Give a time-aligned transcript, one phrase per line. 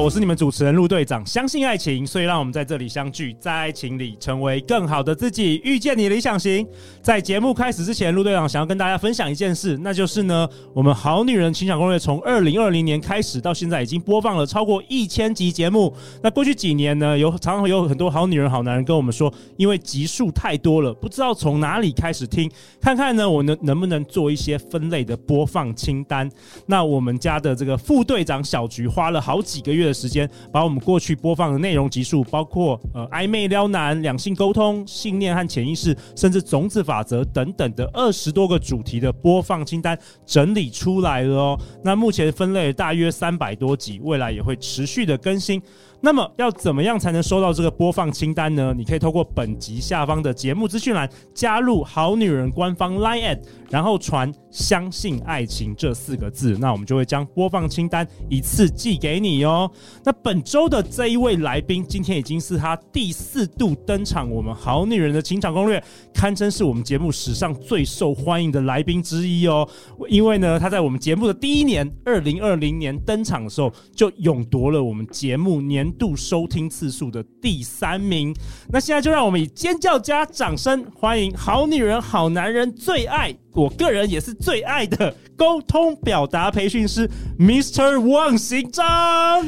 [0.00, 1.26] 我是你们主持人陆队长。
[1.26, 6.66] 相信爱情，所以让我们在这里相聚，在爱情里成为更好的自己，遇见你理想型。
[7.02, 15.92] 在节目开始之前，陆队长想要跟大家分享一件事，那就是呢，我们好女人情感攻略从二零二零年开始到现在，已经播放了超过一千集节目。
[16.22, 22.48] 那过去几年呢，有常常有很多好女人、好男人跟我们说，因为集数太多了，不知道从哪里开始听，
[22.80, 26.30] 看看呢，我能能不能做一些分类的播放清单。
[26.66, 41.60] 那我们家的这个副队长小菊花了好几个月的时间，把我们过去播放的内容集数，包括呃暧昧撩男、两性沟通、信念和潜意识，甚至种子法则等等的二十多个主题的播放清单整理出来了哦。
[41.82, 45.60] 那目前分类大约三百多集，未来也会持续的更新。
[46.00, 48.72] 那么要怎么样才能收到这个播放清单呢？
[48.76, 59.70] 你可以透过本集下方的节目资讯栏加入好女人官方 Line@，然后传“相信爱情”这四个字，那我们就会将播放清单一次寄给你哦。
[60.04, 65.82] 那本周的这一位来宾，今天已经是他第四度登场，我们好女人的情场攻略，
[66.14, 69.68] 堪称是我们节目史上最受欢迎的来宾之一哦。
[70.08, 78.34] 因为呢，他在我们节目的第一年，二零二零年登场的时候，就勇夺了我们节目年度收听次数的第三名，
[78.70, 88.00] 那现在就让我们以尖叫加掌声欢迎好女人好男人最爱，我个人也是最爱的沟通表达培训师 Mr.
[88.00, 88.86] 忘形章。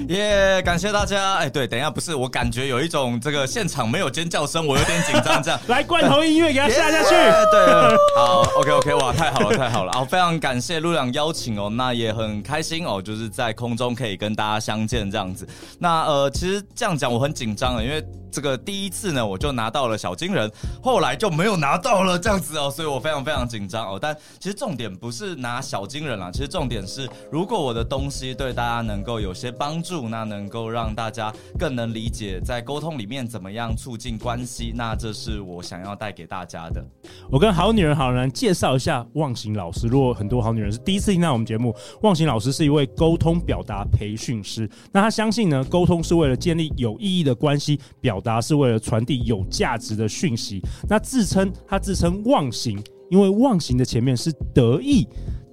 [0.09, 1.35] 耶，感谢大家。
[1.37, 5.41] 哎，对，等一下，不是，我感觉有一种这个现场没有尖叫声，我有点紧张。
[5.41, 7.11] 这样， 来罐头音乐给他下下去。
[7.11, 9.93] 对，好，OK OK，哇，太好了，太好了。
[9.93, 15.47] 好，非常感谢陆亮邀请哦，那也很开心哦，就是在空中可以跟大家相见这样子。
[15.79, 16.31] 那呃。
[16.41, 20.51] 其实这样讲我很紧张啊，因为这个第一次呢，我就拿到了小金人，
[20.83, 23.99] 后来就没有拿到了这样子哦，所以我非常非常紧张哦。
[24.01, 36.85] 但其实重点不是拿小金人啦，其实重点是如果我的东西对大家能够有些帮助，那能够让大家更能理解在沟通里面怎么样促进关系，那这是我想要带给大家的。
[37.31, 39.87] 我跟好女人好男人介绍一下忘形老师。
[39.87, 50.61] 如果很多好女人是第一次听到我们节目，忘形老师是一位沟通表达培训师，那他相信呢，沟通是为了建立有意义的关系，表达是为了传递有价值的讯息。
[50.89, 55.07] 那自称他自称忘形，因为忘形的前面是得意。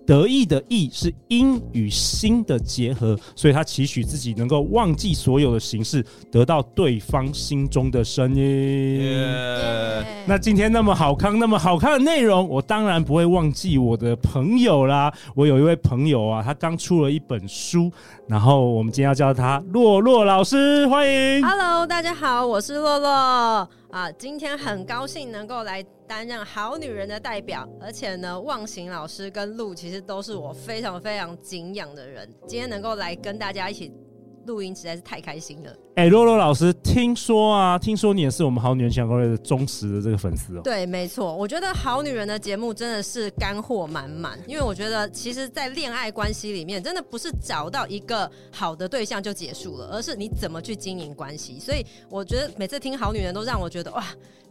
[0.08, 6.02] 得意的意是音与心的结合，所以他期许自己能够忘记所有的形式，
[6.32, 8.42] 得到对方心中的声音。
[9.02, 10.06] Yeah.
[10.26, 15.14] 那今天那么好康，那么好看的内容，我当然不会忘记我的朋友啦。
[15.36, 17.92] 我有一位朋友啊，他刚出了一本书，
[18.30, 21.46] 然后我们今天要叫他洛洛老师，欢迎。
[21.46, 23.68] Hello，大家好，我是洛洛。
[23.90, 32.30] 啊，今天很高兴能够来担任好女人的代表，而且呢，忘形老师跟陆其实都是我非常非常敬仰的人。
[32.46, 33.92] 今天能够来跟大家一起
[34.48, 35.72] 录音，实在是太开心了。
[35.96, 40.62] 哎、欸，洛洛老师，听说啊，听说你也是我们好女人情场攻略的忠实的这个粉丝哦。
[40.64, 51.60] 对，没错，我觉得好女人的节目真的是干货满满，因为我觉得其实，在恋爱关系里面，真的不是找到一个好的对象就结束了，而是你怎么去经营关系。
[51.60, 54.04] 所以我觉得每次听好女人都让我觉得哇，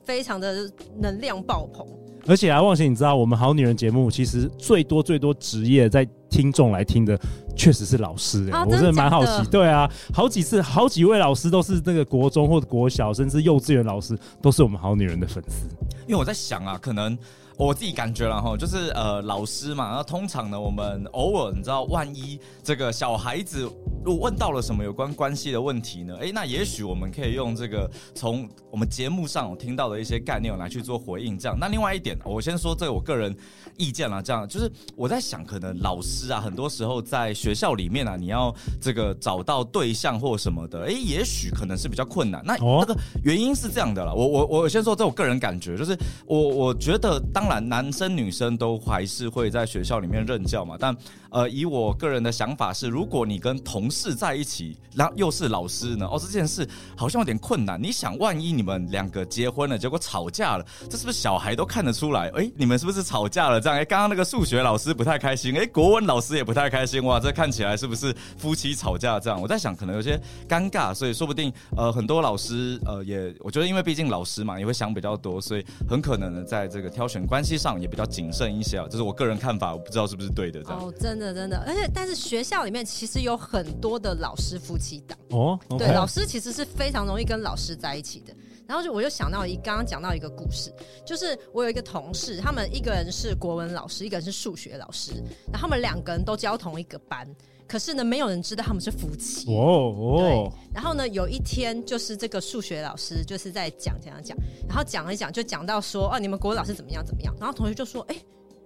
[0.04, 0.70] 非常的
[1.00, 1.86] 能量爆棚。
[2.28, 7.18] 而且啊，忘形，你知道我们好女人节目其实最多最多职业在听众来听的，
[7.56, 8.64] 确实是老师、欸啊。
[8.64, 15.66] 我真的蛮好奇，对啊，好几次好几位老师都是那个国中或者国小，甚至幼稚园老师，都是我们好女人的粉丝。
[16.06, 17.16] 因为我在想啊，可能
[17.58, 23.70] 我自己感觉了哈，就是呃，老师嘛，那通常呢，我们偶尔你知道，万一这个小孩子。
[24.04, 26.16] 如果问到了什么有关关系的问题呢？
[26.20, 31.36] 诶，那也许我们可以用这个从我们节目上听到的一些概念来去做回应。
[31.36, 33.34] 这样，那另外一点，我先说这个我个人
[33.76, 34.22] 意见啦。
[34.22, 42.40] 这样就是我在想，可能老师啊，很多时候在学校里面啊，你要这个找到对象或什么的，诶，也许可能是比较困难。
[42.44, 44.12] 那那个原因是这样的啦。
[44.12, 50.96] 我我我先说这我个人感觉，就是我我觉得，当当然男生女生都还是会在学校里面任教嘛，但。
[51.28, 56.08] 呃，以我个人的想法是，如果你跟同事在一起，然后又是老师呢？
[56.10, 56.66] 哦，这件事
[56.96, 57.82] 好像有点困难。
[57.82, 62.28] 你想，万一你们两个结婚了，结果吵架了，这是不是小孩都看得出来？
[62.28, 63.60] 诶，你们是不是吵架了？
[63.60, 69.20] 这样，诶，刚刚那个数学老师不太开心，诶，国文老师也不太开心，哇，这看起来是不是夫妻吵架？
[69.20, 80.62] 这样，我在想，可能有些尴尬，所以说不定，呃，很多老师，呃，也，我觉得，因为毕竟老师嘛，也会想比较多，所以很可能呢，在这个挑选关关系上也比较谨慎一些啊，这是我个人看法，我不知道是不是对的。
[80.62, 88.32] 这样哦，真的真的，而且但是学校里面其实有很多的老师夫妻档哦，okay、对，老师其实是非常容易跟老师在一起的。
[88.66, 90.72] 然后就我就想到一刚刚讲到一个故事，
[91.04, 95.12] 就是我有一个同事，他们一个人是国文老师，一个人是数学老师，
[95.52, 97.26] 然后他们两个人都教同一个班。
[97.68, 99.52] 可是呢，没有人知道他们是夫妻。
[99.52, 100.52] 哦哦。
[100.72, 107.34] 然后呢，有一天就是这个数学老师就是在讲讲讲，然后讲了一讲就讲到说，哦，你们国文老师怎么样怎么样。
[107.40, 108.16] 然后同学就说，哎，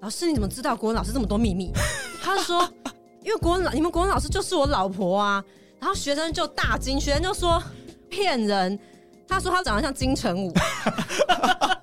[0.00, 1.72] 老师你怎么知道国文老师这么多秘密？
[2.22, 2.60] 他就说，
[3.24, 5.42] 因为国文老你们国文老师就是我老婆啊。
[5.78, 7.62] 然后学生就大惊，学生就说
[8.10, 8.78] 骗人。
[9.30, 10.52] 他说他长得像金城武。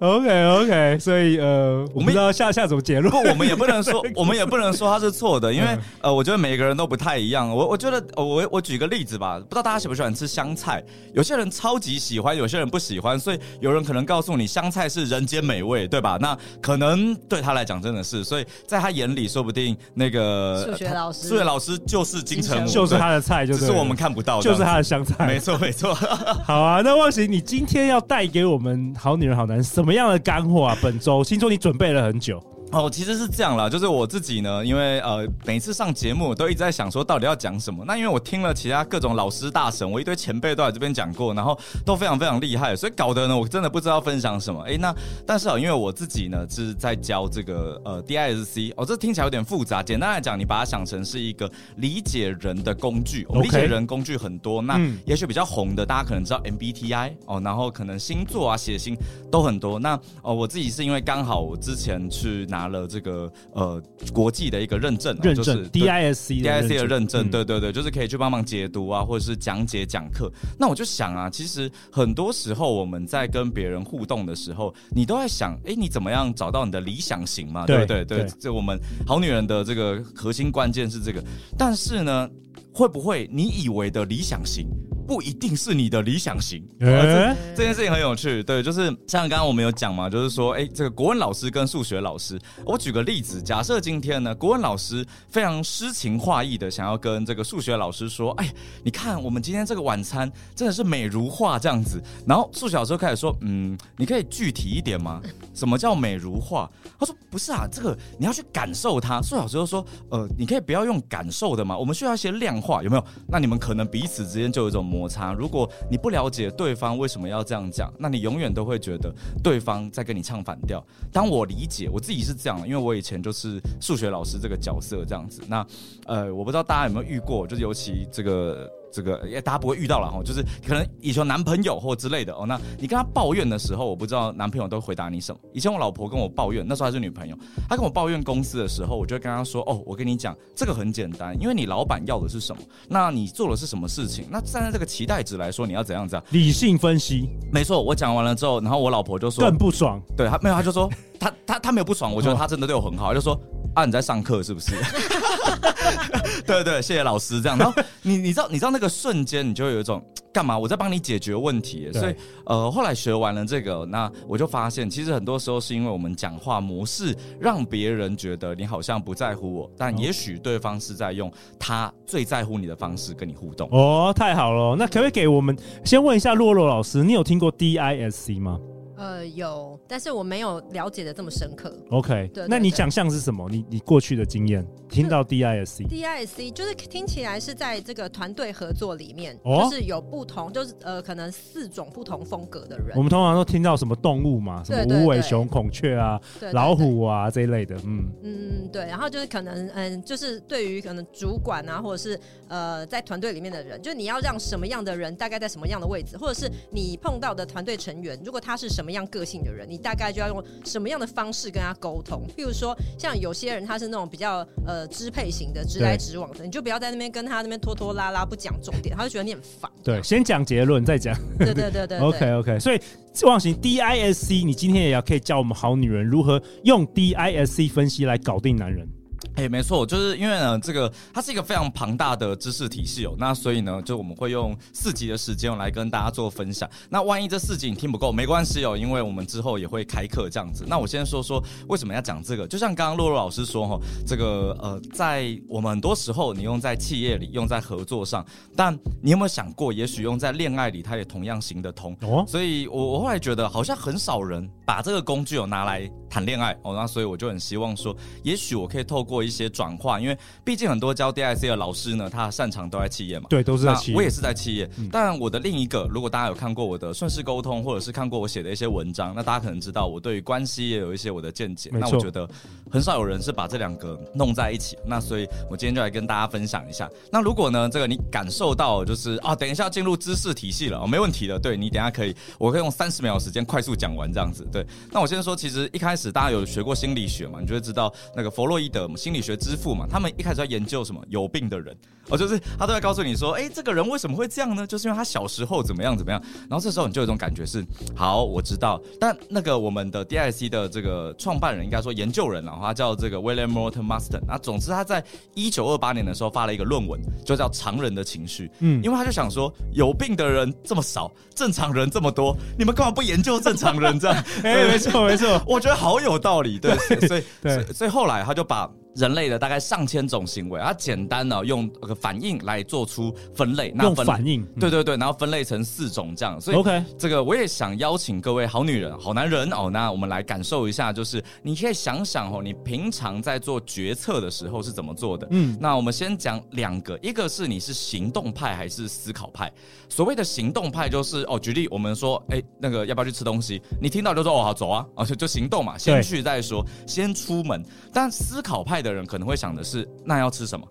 [0.00, 3.10] OK OK，所以呃，我们不知道下下什么结论。
[3.10, 7.48] 不，我们也不能说， 我们也不能说他是错的，因为呃，我觉得每个人都不太一样。
[7.48, 10.82] 我我觉得，我我举个例子吧，不知道大家喜不喜欢吃香菜？
[11.12, 13.18] 有些人超级喜欢，有些人不喜欢。
[13.18, 16.18] 所以有人可能告诉你香菜是人间美味，对吧？
[16.20, 25.26] 那可能对他来讲真的是，所以在他眼里，说不定那个数学老师，数学老师就是金城武，就是他的菜，就只是我们看不到，就是他的香菜。
[25.26, 25.94] 没错没错。
[26.44, 30.78] 好啊，那忘形，你今天要带给我们好女人好男人什么样的干货啊？
[30.80, 32.40] 本周听说你准备了很久。
[32.72, 37.84] 哦，其实是这样啦，就是我自己呢，因为呃，每次上节目我都一直在想说，到底要讲什么。
[37.86, 44.60] 那因为我听了其他各种老师大神，我一堆前辈都在这边讲过，然后都非常非常厉害，所以搞得呢，我真的不知道分享什么。
[44.62, 44.92] 哎，那
[45.24, 49.80] 但是啊，因为我自己呢是在教这个呃 DISC，哦，这听起来有点复杂。
[49.80, 53.24] 简单来讲，你把它想成是一个理解人的工具。
[53.40, 58.96] 理解人工具很多，那也许比较红的，大家可能知道 MBTI 哦，然后可能星座啊、血型
[59.30, 59.78] 都很多。
[59.78, 63.30] 那哦，我自己是因为刚好我之前去拿了这个。
[63.52, 70.30] 呃，国际的一个认证，认证就是 DISC 的 DISC 的认证，嗯、对对对，就是可以去帮忙解读啊，或者是讲解讲课。
[70.58, 77.66] 那我就想啊，其实很多时候我们在跟别人互动的时候，你都在想，哎，你怎么样找到你的理想型嘛？
[77.66, 78.04] 对不对？
[78.04, 81.22] 对，这我们好女人的这个核心关键是这个。
[81.56, 82.28] 但是呢，
[82.72, 84.66] 会不会你以为的理想型？
[85.06, 88.42] 不一定是你的理想型，欸这，件事情很有趣。
[88.42, 98.50] 对，就是像刚刚我们有讲嘛，就是说，哎，这个国文老师跟数学老师，我举个例子，假设今天呢，国文老师非常诗情画意的想要跟这个数学老师说，哎，
[98.82, 102.02] 你看我们今天这个晚餐真的是美如画这样子。
[102.26, 105.20] 然后数学老师开始说，嗯，你可以具体一点吗？
[105.52, 106.70] 什么叫美如画？
[106.98, 109.20] 他说不是啊，这个你要去感受它。
[109.20, 113.04] 数学老师就说，呃，你可以不要用感受的嘛，我们需要一些量化，有没有？
[113.28, 114.93] 那你们可能彼此之间就有一种。
[114.94, 115.32] 摩擦。
[115.32, 119.12] 如果你不了解对方为什么要这样讲，那你永远都会觉得
[119.42, 120.84] 对方在跟你唱反调。
[121.12, 125.42] 当我理解我自己是这样，因为我以前就是数学老师这个角色这样子。
[125.48, 125.66] 那
[126.06, 128.70] 呃，我不知道大家有没有遇过，就是尤其这个。
[128.94, 132.46] 这个也大家不会遇到了哈，就是可能以前男朋友或之类的哦。
[132.46, 135.40] 那你跟他抱怨的时候，我不知道男朋友都回答你什么。
[135.52, 137.36] 以前我老婆跟我抱怨，那时候还是女朋友，
[137.68, 150.88] 她跟我抱怨公司的时候，我就会跟她说：“哦，我跟你讲，这个很简单，因为你老板要的是什么，那你做的是什么事情，那站在这个期待值来说，你要怎样怎样理性分析。”没错，我讲完了之后，然后我老婆就说更不爽，对她没有，她就说
[151.18, 153.36] 她她她没有不爽，我觉得她真的对我很好，就说。
[153.74, 154.70] 啊，你在上课是不是？
[156.46, 157.40] 对对对，谢谢老师。
[157.40, 160.02] 这样，然后你你知道你知道那个瞬间，你就有一种
[160.32, 160.58] 干嘛？
[160.58, 161.90] 我在帮你解决问题。
[161.92, 162.14] 所以
[162.46, 173.68] 呃，后来学完了这个，那我就发现，其实很多时候是因为我们讲话模式让别人觉得你好像不在乎我，但也许对方是在用他最在乎你的方式跟你互动。
[173.70, 174.76] 哦，太好了！
[174.76, 178.58] 那可不可以给我们先问一下洛洛老师，你有听过 DISC 吗？
[179.04, 181.76] 呃，有，但是我没有了解的这么深刻。
[181.90, 183.46] OK，对，那你想象是什么？
[183.50, 192.96] 你你过去的经验，听到 DISC，DISC 就是听起来是在这个团队合作里面，哦，就是有不同，就是呃，可能四种不同风格的人。
[192.96, 196.18] 我们通常都听到什么动物嘛，什么无尾熊、孔雀啊，
[196.54, 198.86] 老虎啊这一类的，嗯嗯，对。
[198.86, 202.18] 然后就是可能嗯，就是对于可能主管啊，或者是
[202.48, 208.93] 呃，在团队里面的人，就是你要让什么样的人大概在什么样的位置，或者是你碰到的团队成员，如果他是什么。
[208.94, 212.22] 样个性的人，你大概就要用什么样的方式跟他沟通？
[212.36, 219.70] 譬如说，像有些人他是那种比较呃支配型的，直来直往的，你就不要在那边跟他那边拖拖拉拉，不讲重点，他就觉得你很烦。
[219.82, 221.14] 对，先讲结论再讲。
[221.38, 221.98] 对对对对，对。
[221.98, 222.80] OK OK，所以
[223.22, 228.88] 忘形 DISC，你今天也要可以教我们好女人如何用 DISC 分析来搞定男人。
[229.36, 233.14] 哎，没错，就是因为呢，这个它是一个非常庞大的知识体系哦。
[233.18, 236.68] 那所以呢，就我们会用四集的时间来跟大家做分享。
[236.88, 240.64] 那万一这四集你听不够，没关系哦，因为我们之后也会开课这样子。
[240.68, 248.24] 那我先说说为什么要讲这个，就像刚刚洛洛老师说哈，这个呃，在我们很多时候你用在企业里，用在合作上，
[248.54, 248.72] 但
[249.02, 252.24] 你有没有想过，也许用在恋爱里，它也同样行得通哦。
[252.28, 256.76] 所以我我后来觉得，好像很少人把这个工具有拿来谈恋爱哦。
[256.76, 263.26] 那所以我就很希望说，也许我可以透过一些转化，因为毕竟很多教 DISC 的老师呢，他擅长都在企业嘛。
[263.28, 263.96] 对，都是在企业。
[263.96, 264.70] 我也是在企业。
[264.76, 271.68] 嗯、但我的另一个，如果大家有看过我的顺势沟通，或者是看过我写的一些文章，那大家可能知道我对于关系也有一些我的见解。
[271.72, 272.28] 那我觉得
[272.70, 274.78] 很少有人是把这两个弄在一起。
[274.86, 276.88] 那所以我今天就来跟大家分享一下。
[277.10, 281.38] 那如果呢，这个你感受到就是啊，等一下进入知识体系了，哦，没问题的。
[281.38, 284.46] 对，你等一下可以，我可以用三十秒时间快速讲完这样子。
[284.52, 284.64] 对。
[284.92, 291.04] 那我先说，其实一开始大家有学过心理学嘛，你就会知道那个弗洛伊德心理学之父嘛，他们一开始在研究什么？
[291.08, 291.76] 有病的人，
[292.08, 294.66] 哦，就是他都在告诉你说，哎，这个人为什么会这样呢？
[294.66, 296.20] 就是因为他小时候怎么样怎么样。
[296.48, 297.64] 然后这时候你就有一种感觉是，
[297.96, 298.80] 好，我知道。
[299.00, 304.20] 但那个我们的 DISC 的这个创办人，应该说研究人，然后他叫这个 William Morton Marston。
[304.26, 305.02] 那总之他在
[305.34, 308.46] 一九二八年的时候发了一个论文，就叫《常人的情绪》。
[308.60, 314.24] 嗯，因为他就想说，有病的人这么少，正常人这么多，你们干嘛不研究正常人这样？
[314.44, 316.58] 哎，没错没错， 我觉得好有道理。
[316.58, 318.70] 对，对所以对所以 所以后来他就把。
[318.94, 326.40] 人类的大概上千种行为，它简单的用个反应来做出分类，那分用反应，对对对，然后分类成四种这样。
[326.40, 335.26] 所以，OK，这个我也想邀请各位好女人、好男人哦，那我们来感受一下，就是你可以想想哦，你平常在做决策的时候是怎么做的？
[335.30, 339.52] 嗯，那我们先讲两个，一个是你是行动派还是思考派？
[339.88, 343.60] 所谓的行动派就是哦，举例我们说，哎，那个要不要去吃东西？
[343.80, 347.64] 你听到就说哦，好走啊，哦就就行动嘛，先去再说，先出门。
[347.92, 350.64] 但思考派的人可能会想的是，那要吃什么？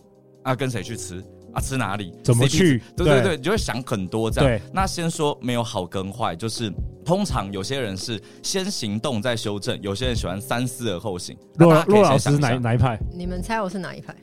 [0.43, 1.21] 啊，跟谁去吃？
[1.53, 2.13] 啊，吃哪里？
[2.23, 2.81] 怎么去？
[2.95, 4.49] 对对对，你就会想很多这样。
[4.49, 6.71] 对，那先说没有好跟坏，就是
[7.05, 11.37] 通常有些人是先行动再修正，有些人喜欢三思而后行。
[11.57, 12.97] 洛洛老师哪哪一派？
[13.13, 14.15] 你们猜我是哪一派？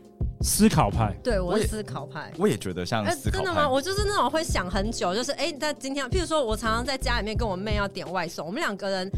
[0.42, 1.14] 思考派。
[1.22, 2.32] 对，我是思考派。
[2.38, 3.44] 我也觉得像思考派。
[3.44, 3.68] 真的吗？
[3.68, 9.10] 我就是那种会想很久，就是哎，在今天，譬如说我常常在家里面跟我妹要点外送，我们两个人。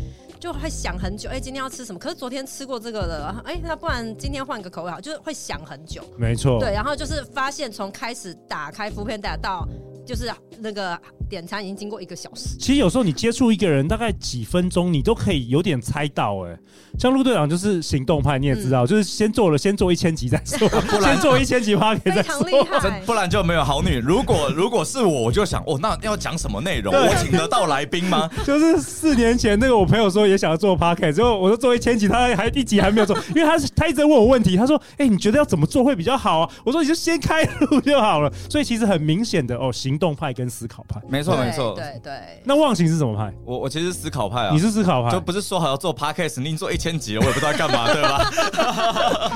[0.43, 1.99] 就会想很久，哎、欸，今天要吃什么？
[2.01, 6.03] 可是昨天吃过这个了，哎、欸，那不然今天换个口味好，就是会想很久。
[6.17, 9.65] 没错，对，然后就是发现从开始打开 foodpanda 到
[10.05, 10.31] 就是
[10.61, 10.99] 那个。
[11.33, 12.59] 点餐已经经过一个小时。
[12.59, 16.41] 其实有时候你接触一个人，大概几分钟，你都可以有点猜到。
[16.41, 16.55] 哎，
[16.99, 22.47] 像陆队长就是行动派，你也知道，嗯、就是先做了，先做一千集再说， 不然做一千集话可以再说，
[23.07, 23.99] 不然就没有好女。
[23.99, 26.95] 如果如果是我，我就想，哦，那要讲什么内容？
[26.95, 28.29] 我请得到来宾吗？
[28.45, 36.51] 就是四年前那个我朋友说也想要做 podcast，之后我说做一千集，他还一集还没有做，因为他他一直问我问题，他说，哎、欸，你觉得要怎么做会比较好啊？
[36.63, 38.31] 我说你就先开录就好了。
[38.51, 41.01] 所以其实很明显的哦，行动派跟思考派。
[41.09, 42.13] 没错，没错，对对。
[42.45, 43.33] 那忘形是什么派？
[43.45, 44.51] 我我其实思考派啊。
[44.53, 48.31] 你是思考派，就不是说好要做 podcast，你已经做一千集了，我也不知道干嘛， 对吧？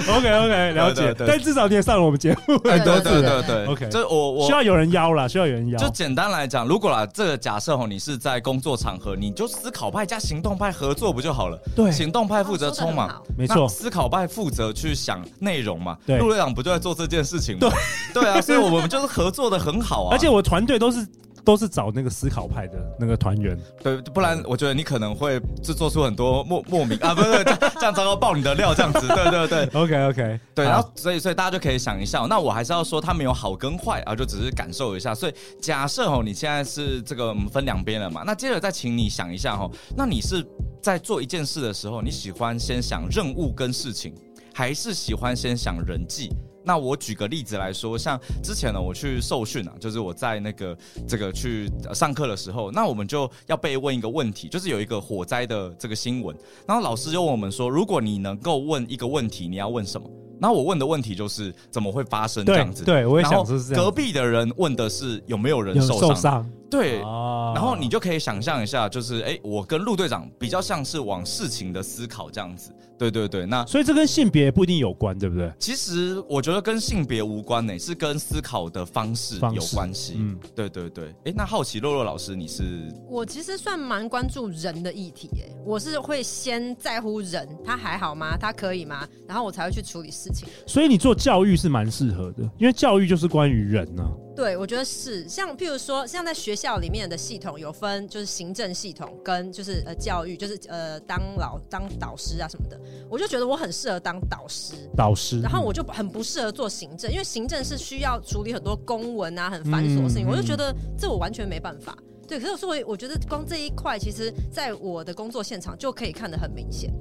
[0.17, 1.15] OK OK，了解。
[1.19, 3.67] 但至少你也上了我们节目，对对对对对。
[3.67, 5.79] OK，就我我需要有人邀啦，需要有人邀。
[5.79, 11.59] 就简单来讲，如果啦，这个假设哦，你是在工作场合，你就思考派加行动派合作不就好了？
[11.75, 13.69] 对，行动派负责冲嘛，没错。
[13.69, 16.19] 思考派负责去想内容嘛，对。
[16.19, 17.69] 陆队长不就在做这件事情吗？
[18.13, 21.07] 对，对啊，所以我们就是合作的很好啊， 而且我团队都是。
[21.47, 35.15] 都是找那个思考派的那个团员，对，不然我觉得你可能会制作出很多莫莫名 啊，不是这样糟糕爆你的料这样子， 对对对，OK OK，对，然后所以所以大家就可以想一下，那我还是要说他没有好跟坏啊，就只是感受一下。
[35.15, 40.45] 所以假设哦，你现在是这个分两边了嘛，那接着再请你想一下哦，那你是
[40.83, 44.13] 在做一件事的时候，你喜欢先想任务跟事情，
[44.53, 46.29] 还是喜欢先想人际？
[46.67, 60.11] 那我举个例子来说，像之前呢，我去受训啊，就是我在那个这个去上课的时候，那我们就要被问一个问题，就是有一个火灾的这个新闻，然后老师就问我们说，如果你能够问一个问题，你要问什么？
[60.39, 62.85] 然后我问的问题就是怎么会发生这样子？
[62.85, 63.83] 对，对我也想是这样。
[63.83, 66.09] 隔壁的人问的是有没有人受伤？
[66.09, 66.51] 受伤。
[66.69, 72.71] 对，哦、然后你就可以想象一下，就是哎，我跟陆队长比较像是往事情的思考这样子。
[72.99, 75.53] 对对对，那所以这跟性别不一定有关，对不对？
[75.59, 80.15] 其实我觉得跟性别无关呢，是跟思考的方式有关系。
[80.17, 81.15] 嗯，对对对。
[81.25, 82.89] 哎，那好奇洛洛老师，你是？
[83.09, 88.37] 我其实算蛮关注人的议题，哎，我是会先在乎人，他还好吗？
[88.37, 89.07] 他可以吗？
[89.29, 90.49] 然后我才会去处理事情。
[90.67, 94.26] 所以你做教育是蛮适合的，因为教育就是关于人呢、啊。
[94.37, 102.79] 对，我觉得是像譬如说，像在学校里面的系统有分，就是行政系统跟就是呃教育，就是呃当老当导师啊什么的。
[103.09, 111.97] 我就觉得我很适合当导师，导师，然后我就很不适合做行政，因为行政是需要处理很多公文啊，很繁琐的事情，嗯、我就觉得这我完全没办法。
[112.29, 116.93] 对，可是所以我觉得光这一块，其实在我的工作现场就可以看得很明显。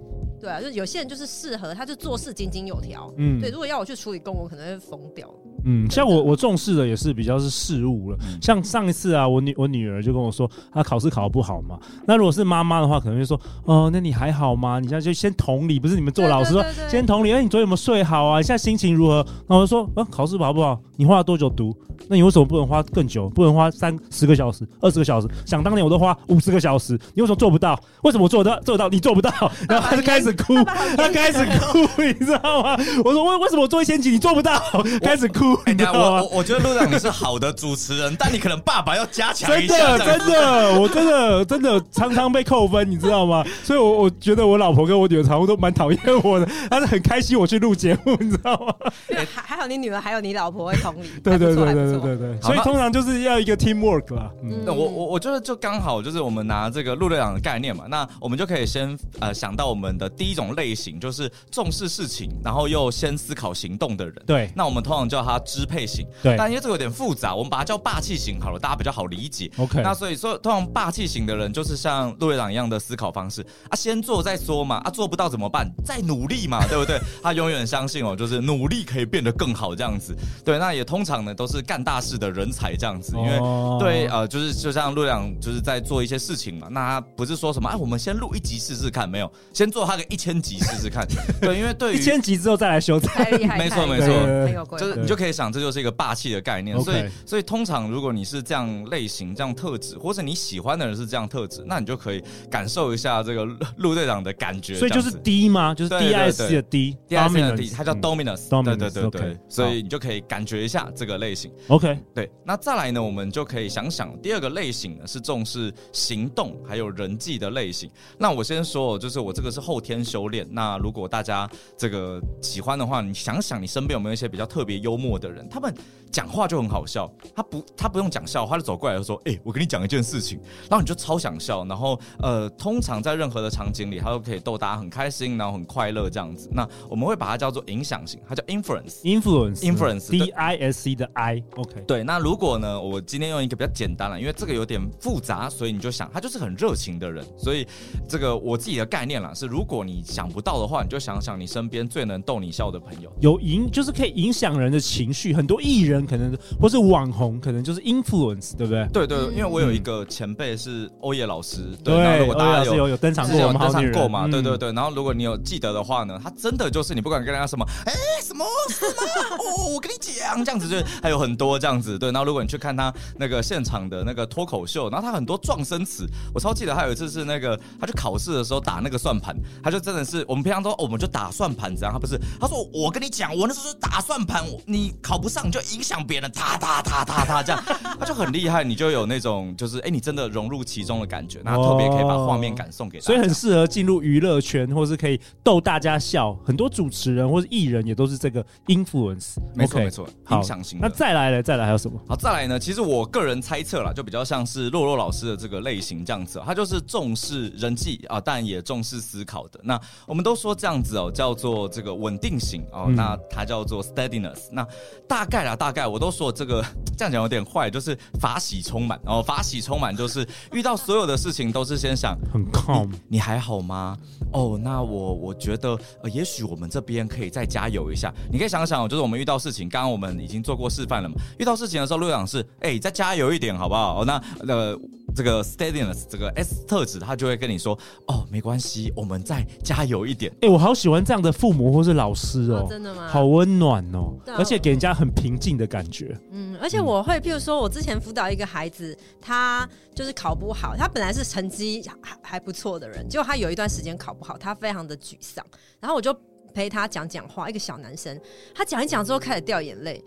[0.45, 3.11] 对啊，就有些人就是适合，他就做事井井有条。
[3.17, 5.27] 嗯，对，如果要我去处理公文，我可能会疯掉。
[5.63, 8.17] 嗯，像我我重视的也是比较是事物了。
[8.21, 11.79] 嗯、像上一次啊，我女我女儿就跟我说，她考试考得不好嘛。
[12.05, 14.79] 那如果是妈妈的话，可能会说，哦，那你还好吗？
[14.79, 17.33] 你现在就先同理，不是你们做老师说先同理。
[17.33, 18.37] 哎，你昨天有没有睡好啊？
[18.37, 19.25] 你现在心情如何？
[19.47, 20.79] 那我就说，啊，考试好不好？
[20.97, 21.75] 你花了多久读？
[22.07, 23.27] 那你为什么不能花更久？
[23.29, 25.27] 不能花三十个小时、二十个小时？
[25.45, 27.79] 想当年我都花五十个小时，你为什么做不到？
[28.03, 28.89] 为什么我做得做得到？
[28.89, 29.31] 你做不到？
[29.67, 30.63] 然后他就开始哭，
[30.97, 32.77] 他开始哭，你知道吗？
[33.03, 34.61] 我说为为什么我做一千集你做不到？
[35.01, 36.21] 开始哭，你知道吗？
[36.23, 39.97] 我我觉得路长你是好的主持人，但你可能爸爸要加强一下。
[39.97, 43.43] 真的，真的，我真的真的常常被扣分，你知道吗？
[43.63, 48.91] 所以，我我觉得我老婆跟我女儿常常都蛮讨厌我的，但是很开心我去录节目，你知道吗？
[49.09, 51.07] 还还好，你女儿还有你老婆会同理。
[51.23, 52.41] 对对对对对对对。
[52.41, 54.29] 所以通常就是要一个 teamwork 啦。
[54.43, 64.15] 嗯，我我我觉得就刚好就是我们拿这个陆队长的概念嘛，那我们就可以先呃想到我们的第一种类型，就是重视事情，然后又先思考行动的人。
[64.25, 64.49] 对。
[64.55, 66.05] 那我们通常叫他支配型。
[66.23, 66.35] 对。
[66.37, 69.49] 但因为这个有点复杂，我们把它叫霸气型好了，大家比较好理解。
[69.57, 69.81] OK。
[69.81, 75.69] 那所以说，通常霸气型的人就是像陆队长一样的思考方式啊，先做再说嘛，啊做不到怎么办？
[75.83, 76.99] 再努力嘛， 对不对？
[77.21, 80.15] 他永远相信哦，就是努力可以变得更好这样子。
[80.43, 83.39] 对，那也通常呢都是干大事的人才这样子，因为
[83.79, 91.07] 对呃，就是就像陆队长就是在做一些事情嘛，那他不是说什么哎，我们先录一集试试看，没有，先做他个一千集试试看。
[91.41, 96.79] 对，因为对于一千集之后再来修正，太厉害，没错没错，就是你就可以想，这就是一个霸气的概念。
[96.81, 103.45] 所以所以通常如果你是这样类型、这样特质，或者你喜欢的人是这样特质，那你就可以感受一下这个
[103.77, 104.75] 陆队长的感觉。
[104.75, 105.73] 所以就是 D 吗？
[105.73, 108.63] 就是 D I C 的 D，D I C 的 D，它叫 Dominus。
[108.63, 111.51] 对对对对，所以你就可以感觉一下这个类型。
[111.67, 112.29] OK，对。
[112.43, 117.89] 那再来呢，我们就可以想想第二个类型呢，是重视行动还有人际的类型。
[118.17, 120.47] 那我先说，就是我这个是后天修炼。
[120.51, 125.73] 那如果大家这个喜欢的话，你想想你身边有没有一些比较特别幽默的人，他们
[126.11, 127.11] 讲话就很好笑。
[127.35, 131.65] 他不，他不用讲笑话，他就走过来就说：“哎，我跟你讲一件事情。”然后你就超想笑。
[131.65, 136.49] 然后呃，通常在任何的场景里，他都可以逗大家很开心，然后很快乐这样子。
[136.51, 141.43] 那我们会把它叫做影响型，它叫 influence，influence，influence，D I S C 的 I。
[141.55, 142.03] OK，对。
[142.03, 147.25] 那如果呢，我今天用一个比较简单了，因为这个有点复杂，所以你就想他就是很热情的人。
[147.37, 147.65] 所以
[148.07, 155.33] 这个我自己的概念啦是，如果你想不到的话，你就想想你身边最能逗你笑的朋友，有影就是可以影响人的情绪。
[155.33, 158.87] 很多艺人可能或是网红可能就是 influence，对不对？
[158.93, 164.27] 对对，因为我有一个前辈是欧耶老师，对，那如果大家有有登场过，有登场过嘛？
[164.27, 164.71] 对对对。
[164.73, 168.91] 然后如果你有记得的话呢，他真的就是你不管跟人家什么，哎，什么什么
[169.37, 171.97] 哦，我跟你讲，这样子就还有很多这样子。
[171.97, 187.63] 对，然后如果你去看他那个现场的那个脱口秀，然后他很多撞声词，我超记得他有一次是那个他去考试的时候打那个算盘，他就真的是我们平常都我们就打算盘这样，他不是，他说我跟你讲，我那时候是打算盘，你考不上就影响别人，哒哒哒哒哒这样，
[187.99, 196.35] 他就很厉害，你就有那种就是哎，你真的融入其中的感觉，然后特别可以把画面感送给大家，所以很适合进入娱乐圈，或是可以逗大家笑。
[196.45, 200.79] 很多主持人或是艺人也都是这个 influence，没错没错，影响型。
[200.81, 201.99] 那再来了，再来还有什么？
[202.07, 202.59] 好，再来呢？
[202.59, 209.59] 其实我个人猜测啦，就比较像是洛洛老师的这个类型这样子，他就是重视人际啊，但也重视思考的。
[209.65, 214.47] 那我们都说这样子哦，叫做这个稳定型哦，那它叫做 steadiness。
[214.51, 214.65] 那
[215.07, 216.63] 大概啦，大概我都说这个
[216.97, 223.97] 这样讲有点坏，就是法喜充满哦，法喜充满就是遇到所有的事情都是先想很 calm，你，你还好吗？
[224.31, 228.13] 哦，那我我觉得呃，也许我们这边可以再加油一下。
[228.31, 231.15] 你可以想想，就是我们遇到事情，刚刚我们已经做过示范了嘛。
[231.39, 234.01] 遇到事情的时候，路长是哎、欸，再加油一点好不好？
[234.01, 234.77] 哦，那呃，
[235.15, 240.31] 这个 steadiness 这个 S 特质，他就会跟你说哦，没关系，我们再加油一点。
[240.41, 243.07] 哎、欸，我好喜欢这样的父母或是老师哦，哦真的吗？
[243.07, 246.15] 好温暖哦，而且给人家很平静的感觉。
[246.31, 255.45] 嗯，而且我会，譬如说我之前辅导一个孩子，他就是考不好，他本来是成绩还还不错的人，结果他有一段时间考不好，他非常的沮丧，
[255.79, 256.15] 然后我就。
[256.55, 258.17] 陪他讲讲话，一个小男生，
[258.55, 260.01] 他讲一讲之后开始掉眼泪，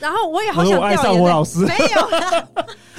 [0.00, 0.96] 然后我也好 想掉眼泪。
[0.96, 2.00] 我爱上我老师，没有，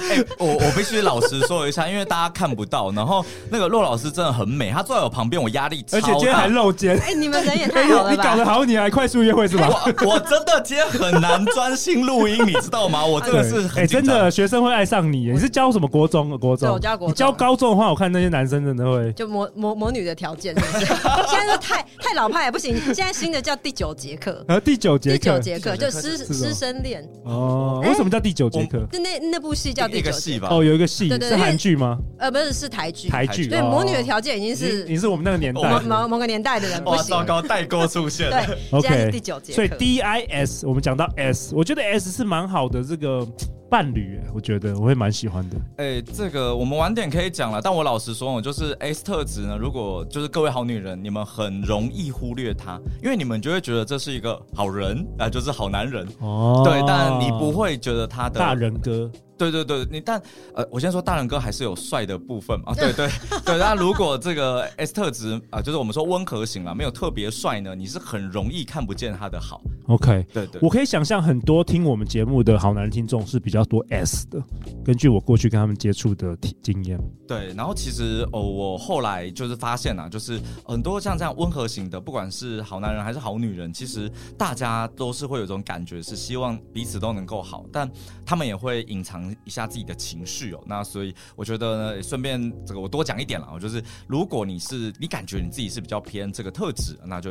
[0.00, 6.96] 哎、欸，我我必须老实说一下，因为大家看不到，然后那个骆老师真的很美，她坐在我旁边，我压力超大，而且今天还露肩。
[6.98, 8.10] 哎、欸，你们人也 太好了吧？
[8.10, 9.68] 你搞得好，你还快速约会是吧？
[9.68, 13.04] 我我真的今天很难专心录音，你知道吗？
[13.04, 15.30] 我真的是哎、欸，真的学生会爱上你。
[15.30, 16.30] 你是教什么国中？
[16.38, 16.70] 国中？
[16.72, 17.12] 我教国中。
[17.12, 20.86] 你教高中的话，我看那些男生真的会就魔魔魔女的条件是不是？
[20.86, 22.74] 现在是太太老派也不行。
[22.94, 27.82] 现在新的叫第九节课， 然后第九节课，第九节课就师师生恋哦。
[27.84, 28.86] 为什么叫第九节课？
[28.92, 30.48] 就那那部戏叫第九戏吧？
[30.50, 31.98] 哦，有一个戏是韩剧吗？
[32.18, 33.08] 呃，不是，是台剧。
[33.08, 37.06] 台剧对，魔女的条件已经是你是我们那个年代某某个年代的人，不行。
[37.10, 38.30] 糟糕，代沟出现。
[38.30, 39.52] 对，OK，第九节。
[39.52, 43.26] 所以 D I S，我们讲到 S，我觉得 S 是蛮好的这个。
[43.74, 45.56] 伴侣，我觉得我会蛮喜欢的。
[45.78, 49.58] 哎、欸，这个我们晚点可以讲了，但我老实说，我就是 S 特质呢。
[49.60, 56.62] 如果就是各位好女人，你们很容易忽略他，因为你们就会觉得这是一个好人啊、呃，就是好男人哦。
[56.64, 59.10] 对，但你不会觉得他的大人哥。
[59.36, 60.20] 对对对，你但
[60.54, 62.72] 呃，我先说大人哥还是有帅的部分嘛。
[62.78, 63.08] 对对
[63.44, 69.60] 对，那如果这个 S 特质啊、呃，就是我们说温和型啊，没有特别帅呢，你是很容易看不见他的好。
[69.88, 74.40] OK，对对，我可以想象很多听我们节目的好男人听众是比较多 S 的，
[74.84, 76.96] 根据我过去跟他们接触的经验。
[77.26, 87.90] 对，然后其实哦，我后来就是发现啊，就是很多像这样温和型的，不管是好男人还是好女人，其实大家都是会有一种感觉，是希望彼此都能够好，但
[88.24, 89.23] 他们也会隐藏。
[89.44, 97.30] 一下自己的情绪哦，那所以我觉得呢，顺便这个我多讲一点了，就是如果你是你感觉你自己是比较偏这个特质，那就。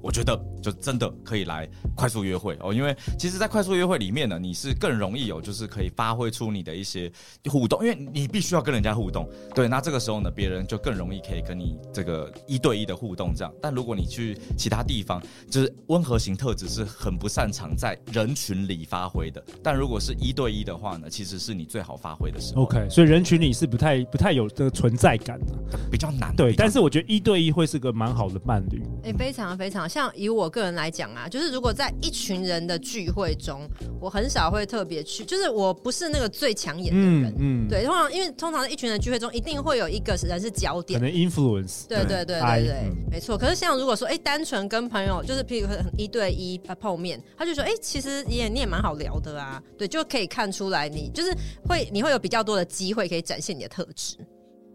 [0.00, 7.10] 我觉得就真的可以来快速约会哦，因为其实，在快速约会里面呢，你是更容易有就是可以发挥出你的一些
[7.50, 9.28] 互动，因为你必须要跟人家互动。
[9.54, 13.52] 对，那这个时候呢，别人就更容易可以跟你这个一对一的互动这样。
[13.60, 19.44] 但如果你去其他地方，就是温和型特质是很不擅长在人群里发挥的。
[19.62, 22.62] 但如果是一对一的话呢，其实是你最好发挥的时候。
[22.62, 26.34] OK，所以人群里是不太不太有这个存在感的，比较难。
[26.34, 28.82] 对，但是我觉得一对一会是个蛮好的伴侣。
[29.04, 29.73] 哎、欸，非常非常。
[29.88, 33.68] 像以我个人来讲啊，就是如果在一群人的聚会中，
[34.00, 43.36] 我很少会特别去，就是我不是那个最抢眼的人，嗯，嗯对，通常因为通常在一群人聚会中，一定会有一个人是焦点，可能 influence，对对对对对，没错。
[43.36, 51.34] 可是像如果说，哎、欸，单纯跟朋友，就是譬如说一对一碰面，他就说，哎、欸，其实也你也蛮好聊的啊，对，就可以看出来你就是
[51.68, 54.16] 会你会有比较多的机会可以展现你的特质。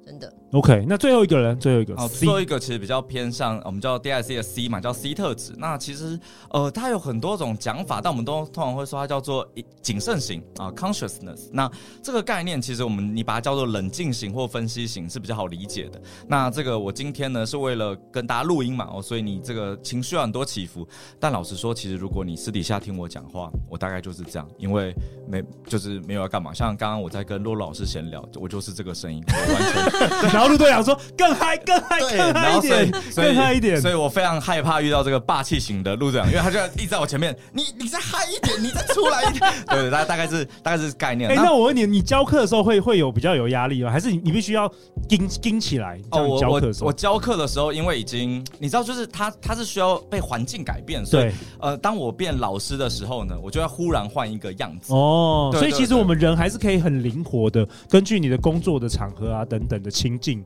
[0.09, 5.53] 真的 OK，那最后一个人，最后一个，哦，最后一个其实比较偏向我们叫 DISC 的 C 嘛，叫 C 特质。
[5.59, 6.19] 那其实
[6.49, 9.47] 呃，它有很多种讲法，但我们都通常会说它叫做
[9.83, 11.49] 谨慎型啊，consciousness。
[11.51, 11.69] 那
[12.01, 16.01] 这个概念其实我们你把它叫做冷静型或分析型是比较好理解的。
[16.27, 20.87] 那这个我今天呢是为了跟大家录音嘛，哦，所以你这个情绪有很多起伏。
[21.19, 24.91] 但老实说，其实如果你私底下听我讲话，我大概就是这样，因为
[25.27, 26.51] 没就是没有要干嘛。
[26.51, 29.98] 像刚刚我在跟洛洛老师闲聊，我就是这个声音，我完全。
[30.33, 41.29] 然后陆队长说更嗨、更嗨、更嗨一点，更嗨一点，所以我非常害怕遇到这个霸气型的陆队长，因为他就一直在我前面，你你再嗨一点，你再出来一点， 对，大大概是大概是概念。
[41.29, 43.91] 哎、欸，那我问你，你教课的时候会会有比较有压力吗？
[43.91, 44.71] 还是你你必须要
[45.07, 45.99] 盯盯起来？
[46.11, 54.93] 哦，我我我教课的时候，因为已经你知道，就是他他是需要被环境改变，所以对呃，当我变老师的时候呢，我就要忽然换一个样子。
[54.93, 59.88] 哦，所以其实我们人还是可以很灵活的，根据你的工作的场合啊等等的。
[59.89, 60.45] 情境，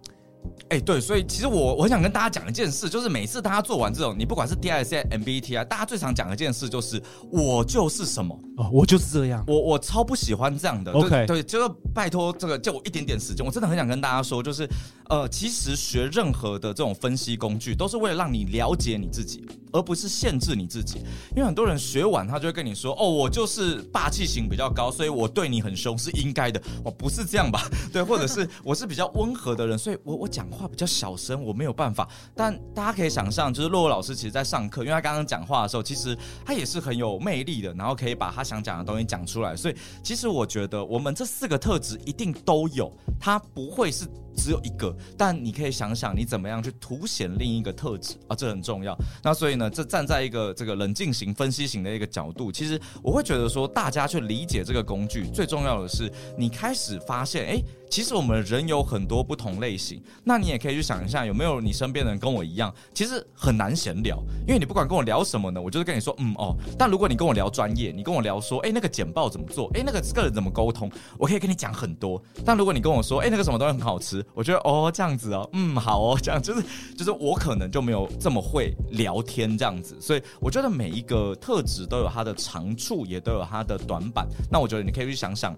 [0.70, 7.02] 哎，对，所以其实我我很想跟大家讲一件事，就是每次大家做完这种，你不管是 DISC、MBTI，大家最常讲的一件事就是
[7.32, 10.92] 我就是什么哦，我就是这样，我我超不喜欢这样的。
[10.92, 14.68] OK，对，就是拜托这个，借我一点点时间，我真的很想跟大家说，就是
[15.10, 19.46] 呃，其实学任何的这种分析工具，都是为了让你了解你自己。
[19.76, 21.00] 而不是限制你自己，
[21.36, 27.68] 因为很多人学完他就会跟你说：“哦，我就是霸气型比较高，所以我对你很凶是应该的。”哦，不是这样吧？
[27.92, 32.10] 对，或者是我是比较温和的人，所以我我讲话比较小声，我没有办法。
[32.36, 39.56] 但大家可以想象，就是洛洛老师其实在上课，因为他刚刚讲话的时候，其实他也是很有魅力的，然后可以把他想讲的东西讲出来。
[39.56, 44.08] 所以其实我觉得我们这四个特质一定都有，他不会是。
[44.36, 48.98] 只有一个，但你可以想想你怎么样去凸显另一个特质啊，这很重要。
[49.24, 57.62] 那所以呢，这站在一个这个冷静型、分析型的一个角度，其实我会觉得说，大家去理解这个工具，最重要的是你开始发现，哎。
[57.94, 64.18] 其实我们人有很多不同类型，那你也可以去想一下，有没有你身边的人跟我一样，其实很难闲聊，
[64.48, 66.58] 因为你不管跟我聊什么呢，我就是跟你说，嗯哦。
[66.76, 69.70] 但如果你跟我聊专业，你跟我聊说，哎，那个简报怎么做？
[69.76, 70.92] 哎，那个这个人怎么沟通？
[71.20, 72.20] 我可以跟你讲很多。
[72.44, 76.64] 但如果你跟我说，哎，那个什么东西很好吃，我觉得哦这样子哦，嗯好哦， 这样就是
[76.98, 79.98] 就是我可能就没有这么会聊天这样子。
[80.00, 84.28] 所以我觉得每一个特质都有它的长处，也都有它的短板。
[84.52, 85.56] 那我觉得你可以去想想。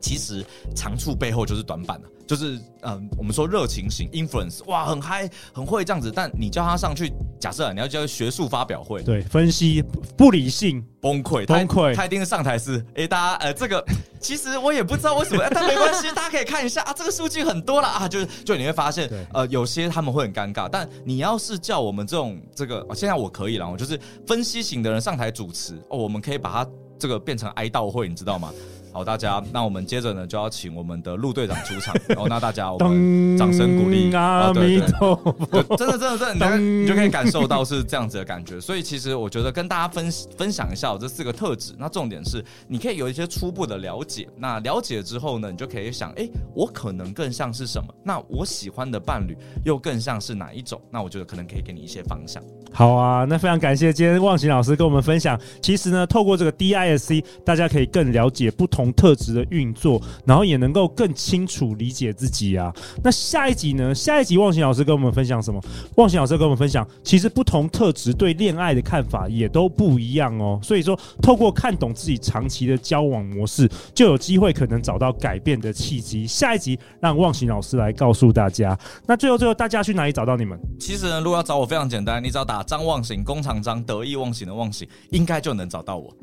[0.00, 9.82] 其实长处背后就是短板了，就是嗯、呃，我们说热情型 influence，哇，很嗨，很会这样子，但你叫他上去，假设你要叫学术发表会，对，分析
[10.16, 13.84] 不理性，崩溃，崩溃，他一定上台是，哎，大家，呃，这个
[14.20, 28.52] 其实我也不知道为什么， 但没关系，大家可以看一下啊，这个数据很多了啊，就是就你会发现，呃，有些他们会很尴尬，但你要是叫我们这种这个，现在我可以了，我就是分析型的人上台主持，哦，我们可以把它这个变成哀悼会，你知道吗？
[28.92, 31.94] 好，大家，那我们接着呢就要请我们的陆队长出场。
[32.08, 34.52] 然后，那大家我们 掌声鼓励啊！
[34.52, 38.60] 对对对，真的真的真的，你就可以感受到是这样子的感觉。
[38.60, 41.72] 所以其实我觉得跟大家分分享一下我这四个特质。
[41.78, 44.28] 那重点是你可以有一些初步的了解。
[44.36, 47.94] 那了解之后呢，你就可以想，哎，我可能更像是什么？
[48.02, 50.80] 那我喜欢的伴侣又更像是哪一种？
[50.90, 52.42] 那我觉得可能可以给你一些方向。
[52.72, 55.40] 好啊，那非常感谢今天忘形老师跟我们分享。
[55.62, 58.90] 其实呢，透过这个 DISC，大家可以更了解不同。
[59.00, 62.70] 特质的运作，然后也能够更清楚理解自己啊。
[63.02, 63.94] 那下一集呢？
[63.94, 65.58] 下一集忘形老师跟我们分享什么？
[65.96, 70.60] 忘形老师跟我们分享，其实不同特质对恋爱的看法也都不一样哦。
[70.62, 76.26] 所以说，透过看懂自己长期的交往模式，就有机会可能找到改变的契机。
[76.26, 78.78] 下一集让忘形老师来告诉大家。
[79.06, 80.58] 那最后，最后大家去哪里找到你们？
[80.78, 86.14] 其实呢，如果要找我，非常简单，你只要打张忘形，工厂张，得意忘形的忘形，应该就能找到我。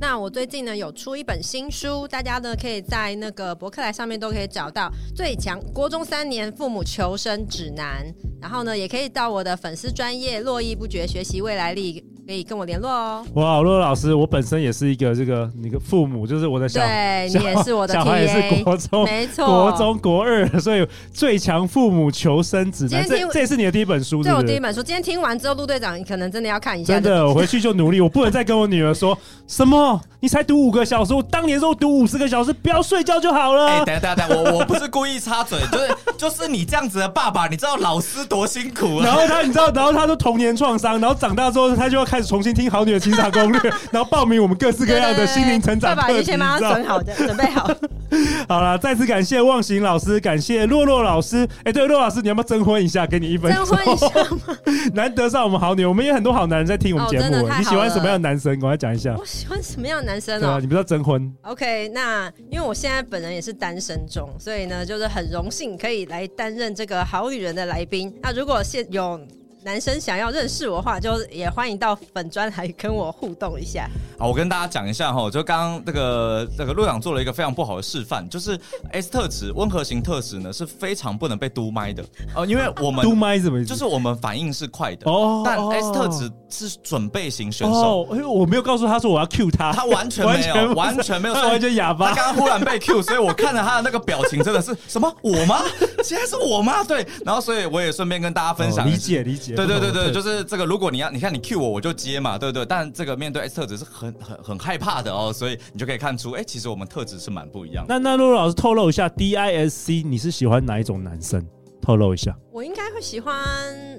[0.00, 2.06] 那我最近呢，有出一本新书。
[2.08, 8.04] 大家呢可以在那个博客来上面都可以找到《最强国中三年父母求生指南》，
[8.40, 12.04] 然后呢也可以到我的粉丝专业络绎不绝学习未来力。
[12.24, 13.24] 可以跟我联络哦。
[13.34, 24.80] 哇，洛洛老师，我本身也是一个这个那个父母，就是我的小，对你也是我的小孩，也是国中，没错，国中国二，所以最强父母求生指南，这这也是你的第一本书，对，我第一本书。
[24.82, 26.94] 今天听完之后，陆队长你可能真的要看一下。
[26.94, 33.66] 真的，我回去就努力，我不能再跟我女儿说什么，你才读五个小时，我当年说读五十个小时，不要睡觉就好了。
[33.66, 39.04] 哎，等下等下等下，我我不是故意插嘴，就是 就是你这样子的爸爸，你知道老师多辛苦啊。
[39.04, 42.92] 然后他，你知道，然后他说童年创伤，然后长大之后他就要开始重新听好女。
[43.00, 46.08] 情场攻略， 然后报名我们各式各样的心灵成长课程。
[46.08, 47.70] 爸爸，你先帮他准好的，准备好。
[48.46, 51.38] 好了，再次感谢忘形老师，感谢洛洛老师。
[51.60, 53.06] 哎、欸，对，洛老师，你要不要征婚一下？
[53.06, 53.64] 给你一分钟。
[53.64, 54.06] 征婚一下
[54.46, 54.58] 吗？
[54.92, 57.46] 难得上我们好女，我们也有很多好男人在听我们节目。
[57.46, 58.56] 哦、你喜欢什么样的男生？
[58.60, 59.16] 我来讲一下。
[59.18, 60.58] 我喜欢什么样的男生哦？
[60.60, 68.14] 你不知道征婚？OK，那因为我现在本人也是单身中，所以呢，就是很荣幸可以来担任这个好女人的来宾。
[68.22, 69.18] 那如果现有。
[69.64, 73.88] 男生想要认识我的话，就也欢迎到粉专来跟我互动一下。
[74.18, 78.58] 好，我跟大家讲一下哈，就刚刚这个那个陆阳做了一个非常不好的示范，就是
[78.90, 83.68] S 特质温和型特质呢是非常不能被嘟麦的哦，因为我们嘟麦怎么意思？
[83.68, 88.06] 就是我们反应是快的哦，但 S 特质是准备型选手。
[88.10, 92.10] 因为我没有告诉他说我要 Q 他，他完全没有，完全没有，完全哑巴。
[92.10, 95.62] 他刚刚忽然被 Q，所以我看了他的那个表情真的是什么我吗？
[96.02, 96.82] 现在是我吗？
[96.82, 100.42] 对，然后所以我也顺便跟大家分享，理解理解，对对对对，就是。
[100.44, 102.66] 这个，如果你要，你看你 cue 我，我就接嘛，对不对？
[102.66, 107.94] 但这个面对 S 特质是很很很害怕的哦，所以你就可以看出，哎，其实我们特质是蛮不一样的。
[107.94, 111.42] 那那露露老师透露一下，DISC 你是喜欢哪一种男生？
[111.80, 112.36] 透露一下。
[112.50, 113.34] 我应该会喜欢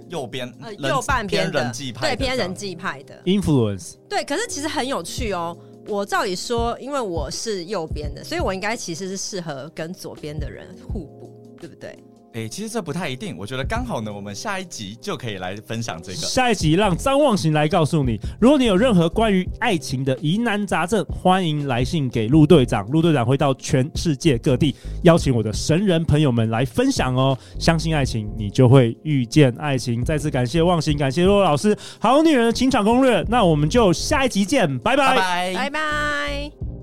[0.09, 3.95] 右边呃右半边的，人际派对，偏人际派的 influence。
[4.07, 5.57] 对，可是其实很有趣哦。
[5.87, 11.97] 我照理说，因为我是右边的，所以我应该其实是适合跟左边的人互补，对不对？
[12.34, 13.38] 哎、欸，其实这不太一定。
[13.38, 16.17] 我觉得刚好呢，我们下一集就可以来分享这个。
[16.17, 22.88] 下一集让张望行来告诉你，如果你有任何关于爱情的疑难杂症，欢迎来信给陆队长。
[22.88, 27.38] 陆队长会到全世界各地邀请我的神人朋友们来分享哦。
[27.60, 30.04] 相信爱情，你就会遇见爱情。
[30.04, 33.24] 再次感谢望行，感谢洛洛老师，好女人的情场攻略。
[33.30, 35.54] 那我们就下一集见，拜拜，拜拜。
[35.54, 36.83] 拜拜。